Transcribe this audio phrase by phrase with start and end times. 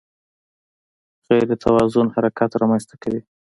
[1.27, 3.21] غیر توازن حرکت رامنځته کوي.